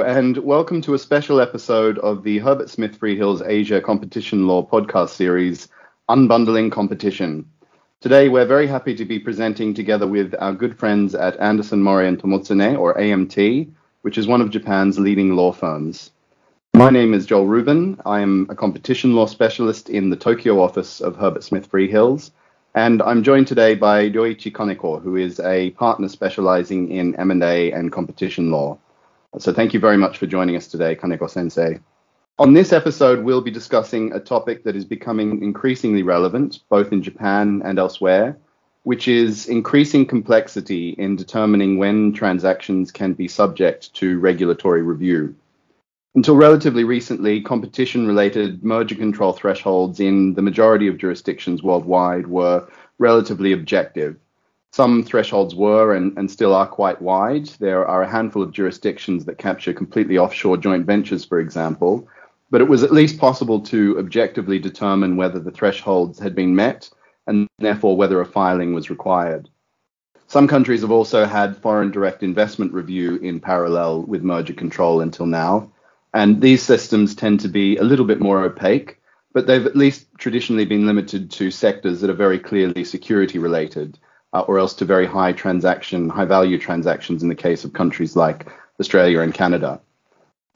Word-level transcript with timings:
And 0.00 0.38
welcome 0.38 0.82
to 0.82 0.94
a 0.94 0.98
special 0.98 1.40
episode 1.40 1.98
of 1.98 2.24
the 2.24 2.38
Herbert 2.38 2.68
Smith 2.68 2.98
Freehills 2.98 3.46
Asia 3.46 3.80
Competition 3.80 4.46
Law 4.46 4.66
podcast 4.66 5.10
series, 5.10 5.68
Unbundling 6.08 6.72
Competition. 6.72 7.48
Today, 8.00 8.28
we're 8.28 8.44
very 8.44 8.66
happy 8.66 8.94
to 8.96 9.04
be 9.04 9.18
presenting 9.18 9.72
together 9.72 10.06
with 10.06 10.34
our 10.40 10.52
good 10.52 10.78
friends 10.78 11.14
at 11.14 11.38
Anderson 11.38 11.82
Mori 11.82 12.08
and 12.08 12.18
Tomotsune, 12.18 12.78
or 12.78 12.94
AMT, 12.94 13.70
which 14.02 14.18
is 14.18 14.26
one 14.26 14.40
of 14.40 14.50
Japan's 14.50 14.98
leading 14.98 15.36
law 15.36 15.52
firms. 15.52 16.10
My 16.74 16.90
name 16.90 17.14
is 17.14 17.26
Joel 17.26 17.46
Rheuben. 17.46 18.00
I 18.04 18.20
am 18.20 18.48
a 18.50 18.56
competition 18.56 19.14
law 19.14 19.26
specialist 19.26 19.90
in 19.90 20.10
the 20.10 20.16
Tokyo 20.16 20.60
office 20.60 21.00
of 21.00 21.16
Herbert 21.16 21.44
Smith 21.44 21.70
Freehills, 21.70 22.32
and 22.74 23.00
I'm 23.00 23.22
joined 23.22 23.46
today 23.46 23.74
by 23.74 24.10
Ryoichi 24.10 24.50
Kaneko, 24.50 25.00
who 25.00 25.16
is 25.16 25.38
a 25.40 25.70
partner 25.70 26.08
specializing 26.08 26.90
in 26.90 27.14
M&A 27.14 27.70
and 27.70 27.92
competition 27.92 28.50
law. 28.50 28.78
So 29.38 29.52
thank 29.52 29.74
you 29.74 29.80
very 29.80 29.96
much 29.96 30.18
for 30.18 30.26
joining 30.26 30.54
us 30.54 30.68
today, 30.68 30.94
Kaneko 30.94 31.28
Sensei. 31.28 31.80
On 32.38 32.52
this 32.52 32.72
episode, 32.72 33.24
we'll 33.24 33.40
be 33.40 33.50
discussing 33.50 34.12
a 34.12 34.20
topic 34.20 34.64
that 34.64 34.76
is 34.76 34.84
becoming 34.84 35.42
increasingly 35.42 36.02
relevant, 36.02 36.60
both 36.68 36.92
in 36.92 37.02
Japan 37.02 37.62
and 37.64 37.78
elsewhere, 37.78 38.36
which 38.84 39.08
is 39.08 39.46
increasing 39.46 40.06
complexity 40.06 40.90
in 40.90 41.16
determining 41.16 41.78
when 41.78 42.12
transactions 42.12 42.92
can 42.92 43.12
be 43.12 43.26
subject 43.26 43.92
to 43.94 44.20
regulatory 44.20 44.82
review. 44.82 45.34
Until 46.14 46.36
relatively 46.36 46.84
recently, 46.84 47.40
competition 47.40 48.06
related 48.06 48.62
merger 48.62 48.94
control 48.94 49.32
thresholds 49.32 49.98
in 49.98 50.34
the 50.34 50.42
majority 50.42 50.86
of 50.86 50.98
jurisdictions 50.98 51.60
worldwide 51.62 52.28
were 52.28 52.68
relatively 52.98 53.52
objective. 53.52 54.16
Some 54.74 55.04
thresholds 55.04 55.54
were 55.54 55.94
and, 55.94 56.18
and, 56.18 56.28
still 56.28 56.52
are 56.52 56.66
quite 56.66 57.00
wide. 57.00 57.46
There 57.60 57.86
are 57.86 58.02
a 58.02 58.10
handful 58.10 58.42
of 58.42 58.50
jurisdictions 58.50 59.24
that 59.24 59.38
capture 59.38 59.72
completely 59.72 60.18
offshore 60.18 60.56
joint 60.56 60.84
ventures, 60.84 61.24
for 61.24 61.38
example, 61.38 62.08
but 62.50 62.60
it 62.60 62.66
was 62.68 62.82
at 62.82 62.90
least 62.90 63.20
possible 63.20 63.60
to 63.60 63.96
objectively 64.00 64.58
determine 64.58 65.16
whether 65.16 65.38
the 65.38 65.52
thresholds 65.52 66.18
had 66.18 66.34
been 66.34 66.56
met 66.56 66.90
and 67.28 67.46
therefore 67.60 67.96
whether 67.96 68.20
a 68.20 68.26
filing 68.26 68.74
was 68.74 68.90
required. 68.90 69.48
Some 70.26 70.48
countries 70.48 70.80
have 70.80 70.90
also 70.90 71.24
had 71.24 71.56
foreign 71.56 71.92
direct 71.92 72.24
investment 72.24 72.72
review 72.72 73.18
in 73.18 73.38
parallel 73.38 74.02
with 74.02 74.24
merger 74.24 74.54
control 74.54 75.00
until 75.00 75.26
now, 75.26 75.70
and 76.12 76.40
these 76.40 76.64
systems 76.64 77.14
tend 77.14 77.38
to 77.38 77.48
be 77.48 77.76
a 77.76 77.84
little 77.84 78.06
bit 78.06 78.18
more 78.18 78.42
opaque, 78.42 79.00
but 79.34 79.46
they've 79.46 79.66
at 79.66 79.76
least 79.76 80.08
traditionally 80.18 80.64
been 80.64 80.84
limited 80.84 81.30
to 81.30 81.52
sectors 81.52 82.00
that 82.00 82.10
are 82.10 82.14
very 82.26 82.40
clearly 82.40 82.82
security 82.82 83.38
related, 83.38 84.00
uh, 84.34 84.40
or 84.40 84.58
else 84.58 84.74
to 84.74 84.84
very 84.84 85.06
high 85.06 85.32
transaction, 85.32 86.08
high 86.08 86.24
value 86.24 86.58
transactions 86.58 87.22
in 87.22 87.28
the 87.28 87.34
case 87.34 87.64
of 87.64 87.72
countries 87.72 88.16
like 88.16 88.46
Australia 88.80 89.20
and 89.20 89.32
Canada. 89.32 89.80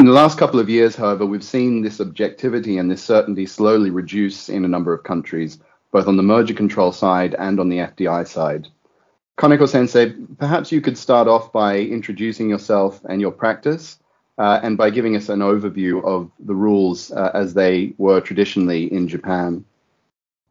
In 0.01 0.07
the 0.07 0.13
last 0.13 0.39
couple 0.39 0.61
of 0.61 0.69
years, 0.69 0.95
however, 0.95 1.25
we've 1.25 1.45
seen 1.45 1.83
this 1.83 2.01
objectivity 2.01 2.79
and 2.79 2.91
this 2.91 3.03
certainty 3.03 3.47
slowly 3.47 3.91
reduce 3.91 4.49
in 4.49 4.65
a 4.65 4.69
number 4.69 4.93
of 4.93 5.05
countries, 5.05 5.59
both 5.93 6.07
on 6.07 6.17
the 6.17 6.23
merger 6.23 6.55
control 6.55 6.93
side 6.93 7.35
and 7.39 7.59
on 7.59 7.69
the 7.69 7.79
FDI 7.79 8.27
side. 8.27 8.69
Kaneko 9.39 9.69
sensei, 9.69 10.13
perhaps 10.39 10.73
you 10.73 10.81
could 10.81 10.99
start 10.99 11.29
off 11.29 11.53
by 11.53 11.79
introducing 11.79 12.51
yourself 12.51 13.01
and 13.09 13.21
your 13.21 13.31
practice 13.31 13.99
uh, 14.37 14.61
and 14.63 14.77
by 14.77 14.91
giving 14.91 15.15
us 15.17 15.29
an 15.29 15.41
overview 15.41 16.05
of 16.05 16.31
the 16.41 16.55
rules 16.55 17.13
uh, 17.13 17.31
as 17.35 17.55
they 17.55 17.95
were 17.99 18.21
traditionally 18.21 18.93
in 18.93 19.07
Japan. 19.07 19.65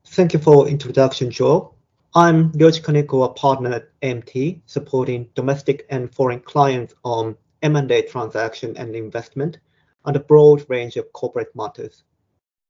Thank 0.05 0.33
you 0.33 0.39
for 0.39 0.67
introduction, 0.67 1.31
Joe. 1.31 1.73
I'm 2.15 2.51
Ryoichi 2.53 2.81
Kaneko, 2.81 3.25
a 3.25 3.33
partner 3.33 3.73
at 3.73 3.89
AMT, 4.01 4.61
supporting 4.65 5.29
domestic 5.35 5.85
and 5.89 6.13
foreign 6.15 6.39
clients 6.39 6.95
on 7.03 7.35
M&A 7.61 8.01
transaction 8.03 8.77
and 8.77 8.95
investment 8.95 9.59
on 10.05 10.15
a 10.15 10.19
broad 10.19 10.65
range 10.69 10.95
of 10.95 11.11
corporate 11.11 11.53
matters. 11.53 12.03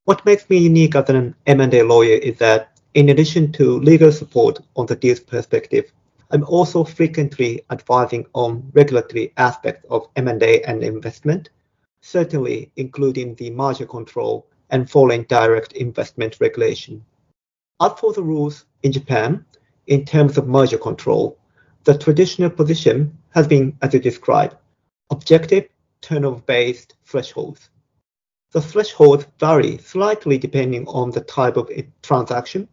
What 0.05 0.25
makes 0.25 0.49
me 0.49 0.57
unique 0.57 0.95
as 0.95 1.09
an 1.09 1.35
M&A 1.45 1.83
lawyer 1.83 2.15
is 2.15 2.39
that 2.39 2.79
in 2.95 3.09
addition 3.09 3.51
to 3.53 3.79
legal 3.79 4.11
support 4.11 4.59
on 4.75 4.87
the 4.87 4.95
deal's 4.95 5.19
perspective, 5.19 5.93
I'm 6.31 6.43
also 6.45 6.83
frequently 6.83 7.61
advising 7.69 8.25
on 8.33 8.71
regulatory 8.73 9.33
aspects 9.37 9.85
of 9.91 10.07
M&A 10.15 10.63
and 10.63 10.83
investment, 10.83 11.51
certainly 12.01 12.71
including 12.75 13.35
the 13.35 13.51
merger 13.51 13.85
control 13.85 14.47
and 14.71 14.89
foreign 14.89 15.27
direct 15.29 15.73
investment 15.73 16.37
regulation. 16.41 17.05
For 17.79 18.11
the 18.11 18.23
rules 18.23 18.65
in 18.81 18.91
Japan, 18.91 19.45
in 19.85 20.03
terms 20.03 20.37
of 20.37 20.47
merger 20.47 20.79
control, 20.79 21.37
the 21.83 21.97
traditional 21.97 22.49
position 22.49 23.15
has 23.29 23.47
been 23.47 23.77
as 23.83 23.93
you 23.93 23.99
described, 23.99 24.55
objective 25.11 25.69
turnover-based 26.01 26.95
thresholds. 27.05 27.69
The 28.51 28.61
thresholds 28.61 29.27
vary 29.39 29.77
slightly 29.77 30.39
depending 30.39 30.87
on 30.87 31.11
the 31.11 31.21
type 31.21 31.55
of 31.55 31.69
transaction, 32.01 32.67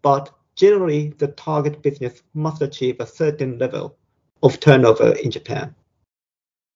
but 0.00 0.30
generally 0.56 1.10
the 1.18 1.28
target 1.28 1.82
business 1.82 2.22
must 2.32 2.62
achieve 2.62 2.96
a 2.98 3.06
certain 3.06 3.58
level 3.58 3.98
of 4.42 4.58
turnover 4.58 5.12
in 5.22 5.30
Japan. 5.30 5.74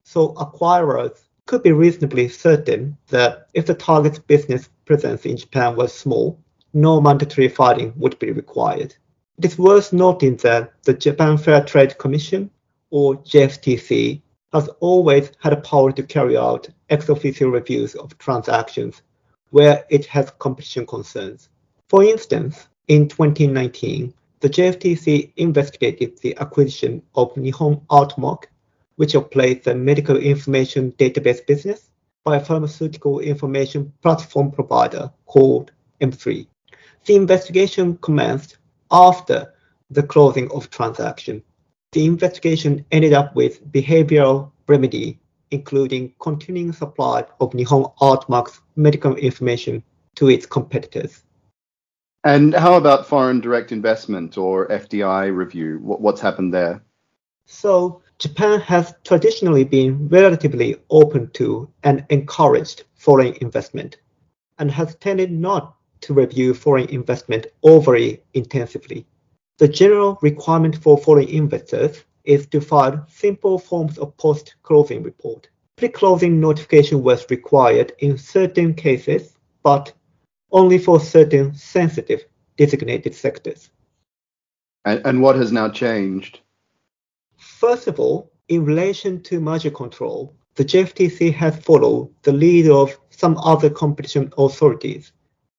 So 0.05 0.35
acquirers 0.35 1.19
could 1.47 1.63
be 1.63 1.73
reasonably 1.73 2.29
certain 2.29 2.99
that 3.09 3.49
if 3.55 3.65
the 3.65 3.75
target 3.75 4.27
business 4.27 4.69
presence 4.85 5.25
in 5.25 5.39
Japan 5.39 5.77
was 5.77 5.95
small, 5.95 6.44
no 6.75 7.01
mandatory 7.01 7.49
filing 7.49 7.93
would 7.97 8.19
be 8.19 8.33
required. 8.33 8.95
It 9.39 9.45
is 9.45 9.59
worth 9.59 9.93
noting 9.93 10.37
that 10.39 10.73
the 10.83 10.95
Japan 10.95 11.39
Fair 11.39 11.65
Trade 11.65 11.97
Commission, 11.99 12.51
or 12.91 13.17
JFTC, 13.17 14.21
has 14.53 14.69
always 14.81 15.31
had 15.41 15.53
a 15.53 15.61
power 15.61 15.93
to 15.93 16.03
carry 16.03 16.37
out 16.37 16.69
ex 16.91 17.09
officio 17.09 17.49
reviews 17.49 17.95
of 17.95 18.17
transactions 18.19 19.03
where 19.51 19.85
it 19.89 20.07
has 20.07 20.33
competition 20.39 20.87
concerns. 20.87 21.49
For 21.89 22.03
instance, 22.03 22.69
in 22.89 23.09
2019, 23.09 24.13
the 24.41 24.49
JFTC 24.49 25.33
investigated 25.37 26.19
the 26.19 26.37
acquisition 26.39 27.03
of 27.15 27.35
Nihon 27.35 27.83
Ultmarc, 27.87 28.45
which 28.97 29.15
operates 29.15 29.67
a 29.67 29.75
medical 29.75 30.17
information 30.17 30.93
database 30.93 31.47
business, 31.47 31.91
by 32.25 32.37
a 32.37 32.45
pharmaceutical 32.45 33.21
information 33.21 33.93
platform 34.03 34.51
provider 34.51 35.13
called 35.27 35.73
M3. 36.01 36.47
The 37.07 37.17
investigation 37.17 37.99
commenced 37.99 38.57
after 38.91 39.53
the 39.91 40.03
closing 40.03 40.51
of 40.53 40.71
transaction. 40.71 41.43
The 41.93 42.07
investigation 42.07 42.85
ended 42.91 43.13
up 43.13 43.37
with 43.37 43.71
behavioral 43.71 44.51
remedy, 44.67 45.21
including 45.51 46.15
continuing 46.19 46.73
supply 46.73 47.25
of 47.41 47.51
Nihon 47.51 47.93
Ultmarc's 48.01 48.61
medical 48.77 49.15
information 49.17 49.83
to 50.17 50.29
its 50.31 50.47
competitors. 50.47 51.25
And 52.25 52.55
how 52.55 52.75
about 52.75 53.07
foreign 53.07 53.41
direct 53.41 53.71
investment 53.71 54.39
or 54.39 54.69
FDI 54.69 55.35
review? 55.35 55.79
what's 55.83 56.23
happened 56.23 56.55
there? 56.55 56.83
So, 57.45 58.01
Japan 58.19 58.61
has 58.61 58.95
traditionally 59.05 59.65
been 59.65 60.09
relatively 60.09 60.77
open 60.89 61.29
to 61.33 61.69
and 61.83 62.07
encouraged 62.09 62.85
foreign 62.95 63.35
investment 63.43 63.99
and 64.59 64.71
has 64.71 64.95
tended 64.95 65.31
not 65.31 65.77
to 66.05 66.15
review 66.15 66.55
foreign 66.55 66.89
investment 66.89 67.47
overly 67.63 68.23
intensively. 68.35 69.07
The 69.59 69.69
general 69.69 70.19
requirement 70.23 70.77
for 70.77 70.99
foreign 70.99 71.29
investors 71.29 72.05
is 72.25 72.47
to 72.49 72.61
file 72.61 73.05
simple 73.09 73.59
forms 73.59 73.99
of 73.99 74.17
post-closing 74.17 75.03
report. 75.03 75.49
Pre-closing 75.77 76.41
notification 76.41 77.03
was 77.03 77.29
required 77.31 77.93
in 77.99 78.17
certain 78.17 78.75
cases, 78.75 79.37
but 79.63 79.93
only 80.53 80.79
for 80.79 81.01
certain 81.01 81.55
sensitive 81.55 82.25
designated 82.57 83.15
sectors. 83.15 83.71
And, 84.85 85.05
and 85.05 85.23
what 85.23 85.37
has 85.37 85.53
now 85.53 85.69
changed? 85.69 86.41
First 87.37 87.89
of 87.89 87.99
all, 87.99 88.31
in 88.49 88.65
relation 88.65 89.23
to 89.25 89.41
merger 89.41 89.71
control, 89.71 90.35
the 90.55 90.65
JFTC 90.65 91.35
has 91.35 91.57
followed 91.59 92.11
the 92.23 92.33
lead 92.33 92.69
of 92.69 92.97
some 93.11 93.37
other 93.39 93.71
competition 93.71 94.33
authorities 94.39 95.13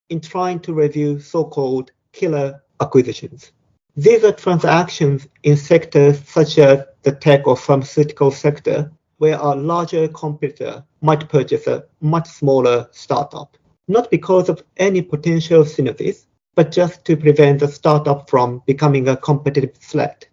in 0.10 0.22
trying 0.22 0.60
to 0.62 0.74
review 0.74 1.19
so-called 1.19 1.92
killer 2.12 2.63
acquisitions. 2.81 3.52
These 3.96 4.24
are 4.24 4.34
transactions 4.34 5.28
in 5.44 5.57
sectors 5.57 6.19
such 6.28 6.57
as 6.57 6.84
the 7.04 7.12
tech 7.12 7.48
or 7.48 7.56
pharmaceutical 7.56 8.31
sector, 8.31 8.92
where 9.18 9.38
a 9.40 9.56
larger 9.56 10.07
competitor 10.10 10.84
might 11.02 11.30
purchase 11.30 11.68
a 11.68 11.86
much 12.02 12.28
smaller 12.28 12.88
startup 12.92 13.57
not 13.88 14.10
because 14.10 14.50
of 14.50 14.63
any 14.78 15.02
potential 15.02 15.63
synergies, 15.63 16.25
but 16.56 16.72
just 16.72 17.06
to 17.06 17.18
prevent 17.18 17.60
the 17.60 17.68
startup 17.68 18.30
from 18.30 18.62
becoming 18.66 19.07
a 19.07 19.18
competitive 19.18 19.75
threat. 19.75 20.28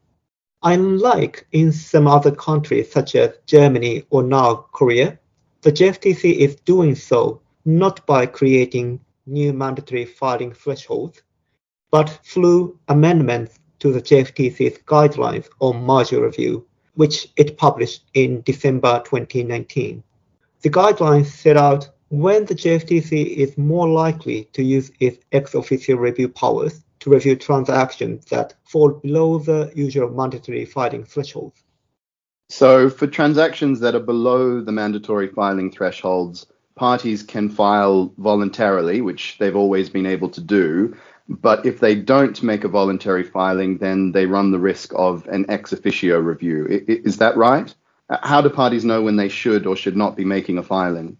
Unlike 0.62 1.46
in 1.52 1.72
some 1.72 2.06
other 2.06 2.30
countries 2.30 2.90
such 2.90 3.14
as 3.16 3.32
Germany 3.46 4.04
or 4.10 4.22
now 4.22 4.54
Korea, 4.72 5.18
the 5.62 5.72
JFTC 5.72 6.36
is 6.36 6.56
doing 6.56 6.94
so 6.94 7.40
not 7.64 8.04
by 8.06 8.26
creating 8.26 9.00
new 9.32 9.52
mandatory 9.52 10.04
filing 10.04 10.52
thresholds, 10.52 11.22
but 11.90 12.10
through 12.24 12.78
amendments 12.88 13.58
to 13.80 13.92
the 13.92 14.02
JFTC's 14.02 14.78
guidelines 14.84 15.48
on 15.60 15.84
merger 15.84 16.22
review 16.22 16.66
which 16.94 17.28
it 17.36 17.56
published 17.56 18.04
in 18.14 18.42
December 18.42 19.02
2019. 19.04 20.02
The 20.62 20.70
guidelines 20.70 21.26
set 21.26 21.56
out 21.56 21.88
when 22.08 22.44
the 22.44 22.54
JFTC 22.54 23.36
is 23.36 23.56
more 23.56 23.88
likely 23.88 24.44
to 24.52 24.62
use 24.62 24.90
its 25.00 25.24
ex 25.32 25.54
officio 25.54 25.96
review 25.96 26.28
powers 26.28 26.84
to 27.00 27.10
review 27.10 27.36
transactions 27.36 28.26
that 28.26 28.54
fall 28.64 28.90
below 28.90 29.38
the 29.38 29.72
usual 29.74 30.10
mandatory 30.10 30.64
filing 30.64 31.04
thresholds. 31.04 31.64
So, 32.48 32.90
for 32.90 33.06
transactions 33.06 33.80
that 33.80 33.94
are 33.94 34.00
below 34.00 34.60
the 34.60 34.72
mandatory 34.72 35.28
filing 35.28 35.70
thresholds, 35.72 36.46
parties 36.74 37.22
can 37.22 37.48
file 37.48 38.12
voluntarily, 38.18 39.00
which 39.00 39.36
they've 39.38 39.56
always 39.56 39.88
been 39.90 40.06
able 40.06 40.28
to 40.30 40.40
do. 40.40 40.96
But 41.28 41.64
if 41.64 41.80
they 41.80 41.94
don't 41.94 42.42
make 42.42 42.64
a 42.64 42.68
voluntary 42.68 43.22
filing, 43.22 43.78
then 43.78 44.12
they 44.12 44.26
run 44.26 44.50
the 44.50 44.58
risk 44.58 44.92
of 44.94 45.26
an 45.28 45.46
ex 45.48 45.72
officio 45.72 46.18
review. 46.18 46.66
Is 46.86 47.16
that 47.18 47.36
right? 47.36 47.74
How 48.22 48.40
do 48.40 48.50
parties 48.50 48.84
know 48.84 49.02
when 49.02 49.16
they 49.16 49.28
should 49.28 49.66
or 49.66 49.76
should 49.76 49.96
not 49.96 50.16
be 50.16 50.24
making 50.24 50.58
a 50.58 50.62
filing? 50.62 51.16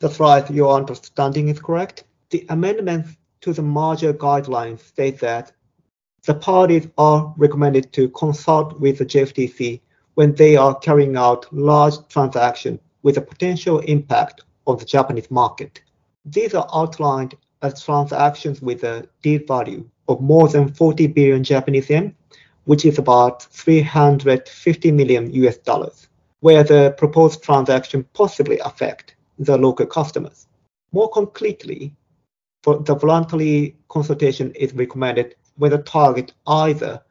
That's 0.00 0.20
right, 0.20 0.48
your 0.50 0.76
understanding 0.76 1.48
is 1.48 1.60
correct. 1.60 2.04
The 2.30 2.46
amendments 2.48 3.16
to 3.40 3.52
the 3.52 3.62
merger 3.62 4.12
guidelines 4.12 4.80
state 4.80 5.20
that 5.20 5.52
the 6.24 6.34
parties 6.34 6.88
are 6.98 7.34
recommended 7.36 7.92
to 7.92 8.08
consult 8.10 8.80
with 8.80 8.98
the 8.98 9.06
JFTC 9.06 9.80
when 10.14 10.34
they 10.34 10.56
are 10.56 10.74
carrying 10.74 11.16
out 11.16 11.52
large 11.52 11.94
transactions 12.08 12.80
with 13.02 13.18
a 13.18 13.20
potential 13.20 13.80
impact 13.80 14.42
on 14.66 14.78
the 14.78 14.84
Japanese 14.84 15.30
market. 15.30 15.82
These 16.24 16.54
are 16.54 16.68
outlined 16.72 17.34
as 17.62 17.82
transactions 17.82 18.60
with 18.60 18.84
a 18.84 19.08
deal 19.22 19.40
value 19.46 19.88
of 20.08 20.20
more 20.20 20.48
than 20.48 20.72
40 20.72 21.06
billion 21.08 21.44
Japanese 21.44 21.90
yen, 21.90 22.14
which 22.64 22.84
is 22.84 22.98
about 22.98 23.42
350 23.44 24.92
million 24.92 25.32
US 25.32 25.58
dollars, 25.58 26.08
where 26.40 26.62
the 26.62 26.94
proposed 26.98 27.42
transaction 27.42 28.06
possibly 28.12 28.58
affect 28.60 29.16
the 29.38 29.56
local 29.56 29.86
customers. 29.86 30.46
More 30.92 31.08
concretely, 31.10 31.94
the 32.62 32.94
voluntary 32.94 33.76
consultation 33.88 34.52
is 34.52 34.72
recommended 34.74 35.34
when 35.56 35.70
the 35.70 35.78
target 35.78 36.32
either 36.46 37.02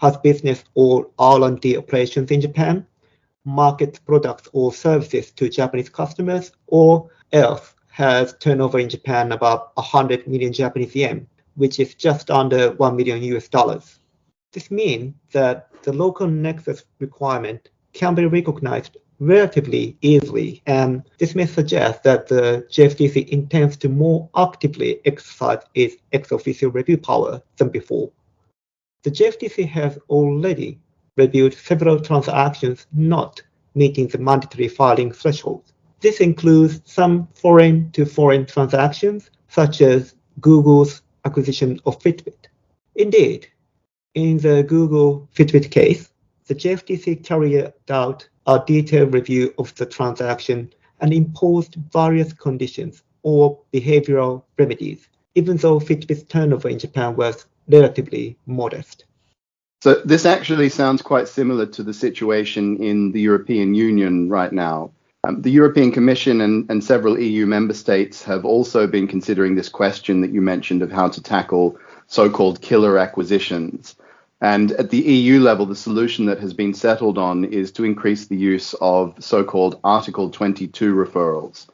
has 0.00 0.16
business 0.18 0.64
or 0.74 1.08
R&D 1.18 1.76
operations 1.76 2.30
in 2.30 2.40
Japan, 2.40 2.86
markets 3.48 3.98
products 3.98 4.48
or 4.52 4.72
services 4.72 5.30
to 5.32 5.48
Japanese 5.48 5.88
customers, 5.88 6.52
or 6.66 7.10
else 7.32 7.74
has 7.88 8.34
turnover 8.38 8.78
in 8.78 8.88
Japan 8.88 9.32
about 9.32 9.76
100 9.76 10.26
million 10.28 10.52
Japanese 10.52 10.94
yen, 10.94 11.26
which 11.56 11.80
is 11.80 11.94
just 11.94 12.30
under 12.30 12.72
1 12.72 12.96
million 12.96 13.22
US 13.34 13.48
dollars. 13.48 13.98
This 14.52 14.70
means 14.70 15.14
that 15.32 15.70
the 15.82 15.92
local 15.92 16.26
nexus 16.26 16.84
requirement 17.00 17.70
can 17.92 18.14
be 18.14 18.26
recognized 18.26 18.96
relatively 19.20 19.96
easily, 20.00 20.62
and 20.66 21.02
this 21.18 21.34
may 21.34 21.46
suggest 21.46 22.02
that 22.04 22.28
the 22.28 22.66
JFTC 22.70 23.28
intends 23.28 23.76
to 23.78 23.88
more 23.88 24.28
actively 24.36 25.00
exercise 25.04 25.62
its 25.74 25.96
ex 26.12 26.30
officio 26.30 26.68
review 26.68 26.98
power 26.98 27.42
than 27.56 27.68
before 27.68 28.10
the 29.04 29.10
JFTC 29.10 29.68
has 29.68 29.98
already 30.08 30.78
reviewed 31.18 31.52
several 31.52 32.00
transactions 32.00 32.86
not 32.92 33.42
meeting 33.74 34.08
the 34.08 34.18
mandatory 34.18 34.68
filing 34.68 35.12
threshold. 35.12 35.72
This 36.00 36.20
includes 36.20 36.80
some 36.84 37.28
foreign 37.34 37.90
to 37.92 38.06
foreign 38.06 38.46
transactions, 38.46 39.30
such 39.48 39.82
as 39.82 40.14
Google's 40.40 41.02
acquisition 41.24 41.80
of 41.84 41.98
Fitbit. 41.98 42.46
Indeed, 42.94 43.48
in 44.14 44.38
the 44.38 44.62
Google 44.62 45.28
Fitbit 45.34 45.70
case, 45.70 46.10
the 46.46 46.54
JFTC 46.54 47.24
carried 47.24 47.72
out 47.90 48.28
a 48.46 48.62
detailed 48.66 49.12
review 49.12 49.52
of 49.58 49.74
the 49.74 49.86
transaction 49.86 50.72
and 51.00 51.12
imposed 51.12 51.74
various 51.92 52.32
conditions 52.32 53.02
or 53.22 53.60
behavioral 53.72 54.42
remedies, 54.58 55.08
even 55.34 55.56
though 55.58 55.78
Fitbit's 55.78 56.22
turnover 56.24 56.68
in 56.68 56.78
Japan 56.78 57.14
was 57.16 57.46
relatively 57.68 58.36
modest. 58.46 59.04
So 59.80 59.94
this 60.04 60.26
actually 60.26 60.70
sounds 60.70 61.02
quite 61.02 61.28
similar 61.28 61.64
to 61.66 61.84
the 61.84 61.94
situation 61.94 62.82
in 62.82 63.12
the 63.12 63.20
European 63.20 63.74
Union 63.74 64.28
right 64.28 64.52
now. 64.52 64.90
Um, 65.24 65.42
the 65.42 65.50
European 65.50 65.92
Commission 65.92 66.40
and, 66.40 66.68
and 66.70 66.82
several 66.82 67.18
EU 67.18 67.46
member 67.46 67.74
states 67.74 68.22
have 68.24 68.44
also 68.44 68.86
been 68.86 69.06
considering 69.06 69.54
this 69.54 69.68
question 69.68 70.20
that 70.20 70.32
you 70.32 70.40
mentioned 70.40 70.82
of 70.82 70.90
how 70.90 71.08
to 71.08 71.22
tackle 71.22 71.76
so 72.08 72.28
called 72.28 72.60
killer 72.60 72.98
acquisitions. 72.98 73.94
And 74.40 74.72
at 74.72 74.90
the 74.90 74.98
EU 74.98 75.40
level, 75.40 75.66
the 75.66 75.74
solution 75.74 76.26
that 76.26 76.38
has 76.38 76.54
been 76.54 76.74
settled 76.74 77.18
on 77.18 77.44
is 77.44 77.72
to 77.72 77.84
increase 77.84 78.26
the 78.26 78.36
use 78.36 78.74
of 78.80 79.14
so 79.18 79.44
called 79.44 79.80
Article 79.82 80.30
22 80.30 80.94
referrals. 80.94 81.66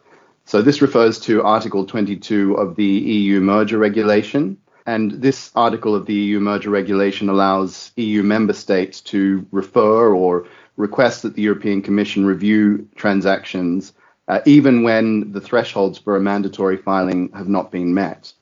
So 0.47 0.61
this 0.61 0.83
refers 0.83 1.19
to 1.21 1.43
Article 1.43 1.87
22 1.87 2.55
of 2.55 2.77
the 2.77 2.85
EU 2.85 3.41
merger 3.41 3.79
regulation, 3.79 4.59
and 4.87 5.13
this 5.13 5.51
article 5.55 5.95
of 5.95 6.07
the 6.07 6.15
EU 6.15 6.41
merger 6.41 6.71
regulation 6.71 7.29
allows 7.29 7.93
EU 7.97 8.23
member 8.23 8.53
states 8.53 9.01
to 9.01 9.47
refer 9.51 10.15
or 10.15 10.47
request 10.77 11.23
that 11.23 11.35
the 11.35 11.43
European 11.43 11.81
Commission 11.83 12.27
review 12.27 12.87
transactions 12.97 13.93
uh, 14.29 14.41
even 14.47 14.83
when 14.83 15.33
the 15.33 15.41
thresholds 15.41 15.99
for 15.99 16.17
a 16.17 16.21
mandatory 16.21 16.77
filing 16.77 17.31
have 17.33 17.49
not 17.49 17.71
been 17.71 17.93
met. 17.95 18.33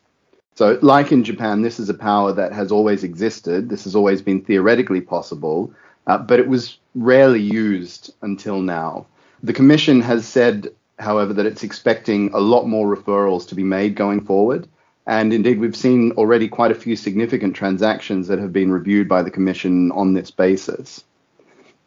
So, 0.54 0.78
like 0.82 1.12
in 1.12 1.24
Japan, 1.24 1.62
this 1.62 1.80
is 1.80 1.88
a 1.88 1.94
power 1.94 2.32
that 2.32 2.52
has 2.52 2.70
always 2.70 3.04
existed. 3.04 3.68
This 3.68 3.84
has 3.84 3.96
always 3.96 4.20
been 4.22 4.42
theoretically 4.44 5.00
possible, 5.00 5.72
uh, 6.06 6.18
but 6.18 6.38
it 6.38 6.46
was 6.48 6.78
rarely 6.94 7.40
used 7.40 8.12
until 8.22 8.60
now. 8.60 9.06
The 9.42 9.54
Commission 9.54 10.00
has 10.02 10.26
said, 10.26 10.68
however, 10.98 11.32
that 11.32 11.46
it's 11.46 11.64
expecting 11.64 12.30
a 12.32 12.38
lot 12.38 12.66
more 12.68 12.94
referrals 12.94 13.48
to 13.48 13.54
be 13.54 13.64
made 13.64 13.96
going 13.96 14.24
forward. 14.24 14.68
And 15.06 15.32
indeed, 15.32 15.58
we've 15.58 15.76
seen 15.76 16.12
already 16.12 16.48
quite 16.48 16.70
a 16.70 16.76
few 16.76 16.94
significant 16.94 17.56
transactions 17.56 18.28
that 18.28 18.38
have 18.38 18.52
been 18.52 18.70
reviewed 18.70 19.08
by 19.08 19.22
the 19.22 19.30
Commission 19.30 19.90
on 19.92 20.14
this 20.14 20.30
basis. 20.30 21.02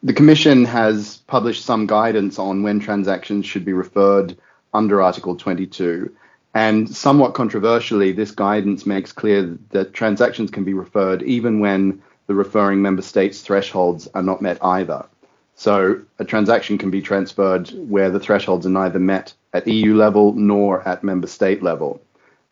The 0.02 0.12
Commission 0.12 0.64
has 0.66 1.18
published 1.26 1.64
some 1.64 1.86
guidance 1.86 2.38
on 2.38 2.62
when 2.62 2.78
transactions 2.78 3.46
should 3.46 3.64
be 3.64 3.72
referred 3.72 4.36
under 4.74 5.00
Article 5.00 5.34
22. 5.36 6.14
And 6.54 6.94
somewhat 6.94 7.34
controversially, 7.34 8.12
this 8.12 8.30
guidance 8.30 8.86
makes 8.86 9.12
clear 9.12 9.58
that 9.70 9.94
transactions 9.94 10.50
can 10.50 10.64
be 10.64 10.74
referred 10.74 11.22
even 11.22 11.60
when 11.60 12.02
the 12.26 12.34
referring 12.34 12.82
member 12.82 13.02
state's 13.02 13.40
thresholds 13.40 14.08
are 14.14 14.22
not 14.22 14.42
met 14.42 14.62
either. 14.62 15.06
So 15.54 16.00
a 16.18 16.24
transaction 16.24 16.76
can 16.76 16.90
be 16.90 17.00
transferred 17.00 17.70
where 17.88 18.10
the 18.10 18.20
thresholds 18.20 18.66
are 18.66 18.70
neither 18.70 18.98
met 18.98 19.32
at 19.54 19.66
EU 19.66 19.94
level 19.94 20.34
nor 20.34 20.86
at 20.86 21.02
member 21.02 21.26
state 21.26 21.62
level. 21.62 22.00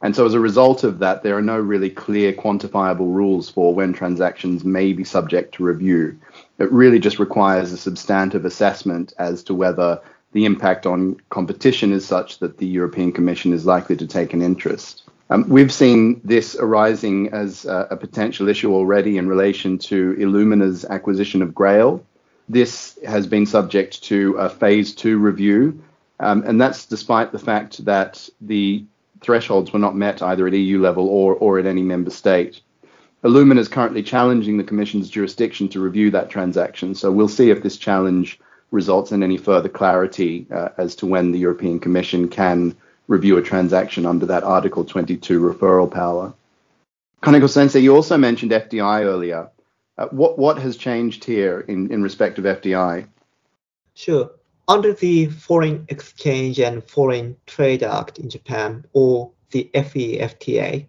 And 0.04 0.14
so 0.14 0.26
as 0.26 0.34
a 0.34 0.38
result 0.38 0.84
of 0.84 0.99
that, 0.99 1.23
there 1.23 1.34
are 1.34 1.40
no 1.40 1.58
really 1.58 1.88
clear 1.88 2.30
quantifiable 2.30 3.11
rules 3.14 3.49
for 3.49 3.75
when 3.75 3.94
transactions 3.94 4.62
may 4.62 4.92
be 4.92 5.02
subject 5.02 5.54
to 5.54 5.64
review. 5.64 6.20
It 6.58 6.70
really 6.70 6.99
just 6.99 7.18
requires 7.18 7.73
a 7.73 7.78
substantive 7.78 8.44
assessment 8.44 9.14
as 9.18 9.42
to 9.44 9.54
whether 9.54 10.02
the 10.32 10.44
impact 10.44 10.84
on 10.84 11.16
competition 11.30 11.90
is 11.90 12.04
such 12.04 12.40
that 12.40 12.58
the 12.58 12.66
European 12.66 13.12
Commission 13.12 13.54
is 13.54 13.64
likely 13.64 13.96
to 13.96 14.06
take 14.06 14.34
an 14.34 14.42
interest. 14.42 15.04
Um, 15.30 15.49
we've 15.49 15.73
seen 15.73 16.20
this 16.23 16.54
arising 16.54 17.32
as 17.32 17.64
a, 17.64 17.88
a, 17.92 17.96
potential 17.96 18.46
issue 18.46 18.75
already 18.75 19.16
in 19.16 19.26
relation 19.26 19.78
to 19.78 20.14
Illumina's 20.18 20.84
acquisition 20.84 21.40
of 21.40 21.54
Grail. 21.54 22.04
This 22.46 22.99
has 23.06 23.26
been 23.26 23.46
subject 23.46 24.02
to 24.04 24.34
a 24.34 24.50
phase 24.50 24.94
two 24.94 25.16
review, 25.16 25.82
um, 26.20 26.42
and 26.46 26.61
that's 26.61 26.84
despite 26.84 27.32
the 27.32 27.38
fact 27.38 27.82
that 27.87 28.28
the 28.42 28.84
thresholds 29.25 29.73
were 29.73 29.78
not 29.78 29.97
met 29.97 30.23
either 30.23 30.47
at 30.47 30.52
EU 30.52 30.81
level 30.81 31.09
or, 31.09 31.35
or 31.35 31.59
at 31.59 31.66
any 31.66 31.83
member 31.83 32.11
state. 32.11 32.61
Illumina 33.25 33.59
is 33.59 33.69
currently 33.69 34.02
challenging 34.02 34.59
the 34.59 34.64
Commission's 34.64 35.09
jurisdiction 35.09 35.69
to 35.71 35.81
review 35.81 36.11
that 36.11 36.28
transaction, 36.28 36.95
so 36.95 37.11
we'll 37.11 37.28
see 37.28 37.50
if 37.50 37.62
this 37.62 37.78
challenge 37.78 38.38
results 38.71 39.12
in 39.12 39.23
any 39.23 39.38
further 39.38 39.69
clarity 39.69 40.47
uh, 40.52 40.69
as 40.76 40.95
to 40.97 41.07
when 41.07 41.33
the 41.33 41.38
European 41.38 41.81
Commission 41.81 42.28
can 42.28 42.76
review 43.09 43.38
a 43.38 43.43
transaction 43.43 44.04
under 44.04 44.26
that 44.26 44.45
Article 44.45 44.85
22 44.85 45.40
referral 45.40 45.90
power. 45.90 46.35
Kaneko 47.23 47.49
Sensei, 47.49 47.81
you 47.81 47.95
also 47.95 48.19
mentioned 48.19 48.52
FDI 48.52 49.04
earlier. 49.04 49.49
Uh, 49.97 50.07
what, 50.11 50.38
what 50.38 50.59
has 50.59 50.76
changed 50.76 51.25
here 51.25 51.61
in, 51.61 51.90
in 51.90 52.02
respect 52.02 52.38
of 52.38 52.45
FDI? 52.45 53.07
Sure 53.95 54.31
under 54.68 54.92
the 54.92 55.26
Foreign 55.26 55.85
Exchange 55.88 56.59
and 56.59 56.83
Foreign 56.85 57.37
Trade 57.47 57.83
Act 57.83 58.18
in 58.18 58.30
Japan, 58.30 58.85
or 58.92 59.30
the 59.50 59.71
FEFTA, 59.75 60.87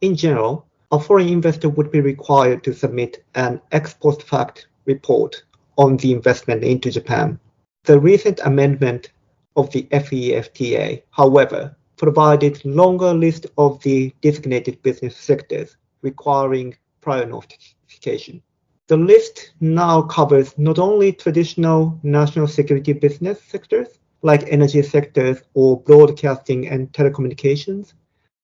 in 0.00 0.16
general, 0.16 0.66
a 0.92 1.00
foreign 1.00 1.28
investor 1.28 1.68
would 1.68 1.90
be 1.90 2.00
required 2.00 2.62
to 2.64 2.72
submit 2.72 3.24
an 3.34 3.60
ex 3.72 3.94
post 3.94 4.22
fact 4.22 4.68
report 4.84 5.42
on 5.76 5.96
the 5.96 6.12
investment 6.12 6.62
into 6.62 6.90
Japan. 6.90 7.40
The 7.84 7.98
recent 7.98 8.40
amendment 8.44 9.10
of 9.56 9.70
the 9.70 9.88
FEFTA, 9.90 11.02
however, 11.10 11.76
provided 11.96 12.64
longer 12.64 13.12
list 13.12 13.46
of 13.58 13.82
the 13.82 14.14
designated 14.20 14.80
business 14.82 15.16
sectors 15.16 15.76
requiring 16.02 16.76
prior 17.00 17.26
notification. 17.26 18.42
The 18.88 18.96
list 18.96 19.50
now 19.58 20.02
covers 20.02 20.56
not 20.58 20.78
only 20.78 21.12
traditional 21.12 21.98
national 22.04 22.46
security 22.46 22.92
business 22.92 23.42
sectors, 23.42 23.98
like 24.22 24.44
energy 24.46 24.80
sectors 24.82 25.42
or 25.54 25.80
broadcasting 25.80 26.68
and 26.68 26.92
telecommunications, 26.92 27.94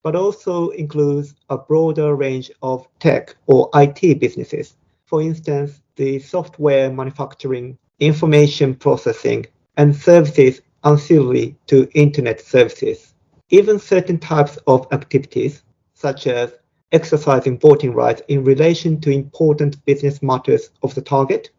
but 0.02 0.16
also 0.16 0.70
includes 0.70 1.36
a 1.48 1.56
broader 1.56 2.16
range 2.16 2.50
of 2.60 2.88
tech 2.98 3.36
or 3.46 3.70
IT 3.74 4.18
businesses. 4.18 4.74
For 5.04 5.22
instance, 5.22 5.80
the 5.94 6.18
software 6.18 6.90
manufacturing, 6.90 7.78
information 8.00 8.74
processing, 8.74 9.46
and 9.76 9.94
services 9.94 10.60
ancillary 10.82 11.56
to 11.68 11.88
internet 11.94 12.40
services. 12.40 13.14
Even 13.50 13.78
certain 13.78 14.18
types 14.18 14.58
of 14.66 14.88
activities, 14.90 15.62
such 15.94 16.26
as 16.26 16.52
exercising 16.92 17.58
voting 17.58 17.92
rights 17.92 18.22
in 18.28 18.44
relation 18.44 19.00
to 19.00 19.10
important 19.10 19.84
business 19.84 20.22
matters 20.22 20.70
of 20.82 20.94
the 20.94 21.02
target, 21.02 21.50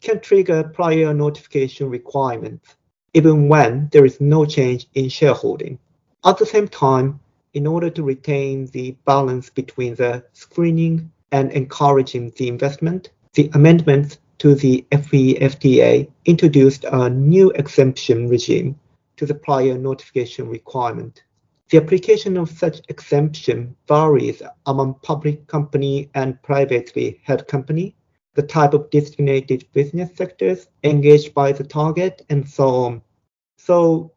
can 0.00 0.20
trigger 0.20 0.62
prior 0.64 1.14
notification 1.14 1.88
requirements, 1.88 2.76
even 3.14 3.48
when 3.48 3.88
there 3.92 4.04
is 4.04 4.20
no 4.20 4.44
change 4.44 4.86
in 4.94 5.08
shareholding. 5.08 5.78
At 6.24 6.38
the 6.38 6.46
same 6.46 6.68
time, 6.68 7.20
in 7.54 7.66
order 7.66 7.90
to 7.90 8.02
retain 8.02 8.66
the 8.66 8.96
balance 9.04 9.50
between 9.50 9.94
the 9.94 10.24
screening 10.32 11.10
and 11.32 11.50
encouraging 11.52 12.32
the 12.36 12.48
investment, 12.48 13.10
the 13.34 13.50
amendments 13.54 14.18
to 14.38 14.54
the 14.54 14.84
FEFTA 14.92 16.10
introduced 16.24 16.84
a 16.84 17.08
new 17.08 17.50
exemption 17.52 18.28
regime 18.28 18.78
to 19.16 19.26
the 19.26 19.34
prior 19.34 19.78
notification 19.78 20.48
requirement. 20.48 21.22
The 21.72 21.78
application 21.78 22.36
of 22.36 22.50
such 22.50 22.82
exemption 22.90 23.74
varies 23.88 24.42
among 24.66 24.96
public 25.02 25.46
company 25.46 26.10
and 26.14 26.36
privately 26.42 27.18
held 27.24 27.48
company, 27.48 27.96
the 28.34 28.42
type 28.42 28.74
of 28.74 28.90
designated 28.90 29.64
business 29.72 30.14
sectors 30.14 30.68
engaged 30.84 31.32
by 31.32 31.52
the 31.52 31.64
target, 31.64 32.26
and 32.28 32.46
so 32.46 32.68
on. 32.68 33.02
So 33.56 34.12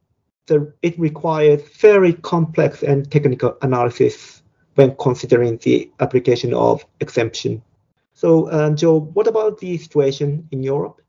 the, 0.48 0.74
it 0.82 1.00
requires 1.00 1.62
very 1.80 2.12
complex 2.12 2.84
and 2.84 3.10
technical 3.10 3.58
analysis 3.62 4.44
when 4.74 4.94
considering 4.98 5.56
the 5.60 5.90
application 6.02 6.54
of 6.54 6.86
exemption. 7.00 7.62
So, 8.16 8.50
uh, 8.50 8.72
Joe, 8.72 9.00
what 9.00 9.28
about 9.28 9.60
the 9.60 9.78
situation 9.78 10.46
in 10.52 10.62
Europe? 10.62 11.02